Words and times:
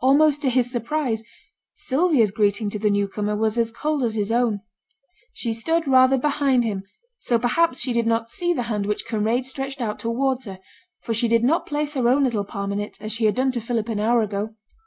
Almost 0.00 0.40
to 0.40 0.48
his 0.48 0.72
surprise, 0.72 1.22
Sylvia's 1.74 2.30
greeting 2.30 2.70
to 2.70 2.78
the 2.78 2.88
new 2.88 3.06
comer 3.06 3.36
was 3.36 3.58
as 3.58 3.70
cold 3.70 4.02
as 4.02 4.14
his 4.14 4.32
own. 4.32 4.62
She 5.34 5.52
stood 5.52 5.86
rather 5.86 6.16
behind 6.16 6.64
him; 6.64 6.84
so 7.18 7.38
perhaps 7.38 7.80
she 7.80 7.92
did 7.92 8.06
not 8.06 8.30
see 8.30 8.54
the 8.54 8.62
hand 8.72 8.86
which 8.86 9.04
Kinraid 9.04 9.44
stretched 9.44 9.82
out 9.82 9.98
towards 9.98 10.46
her, 10.46 10.58
for 11.02 11.12
she 11.12 11.28
did 11.28 11.44
not 11.44 11.66
place 11.66 11.92
her 11.92 12.08
own 12.08 12.24
little 12.24 12.44
palm 12.44 12.72
in 12.72 12.80
it, 12.80 12.96
as 13.02 13.12
she 13.12 13.26
had 13.26 13.34
done 13.34 13.52
to 13.52 13.60
Philip 13.60 13.90
an 13.90 14.00
hour 14.00 14.22
ago. 14.22 14.54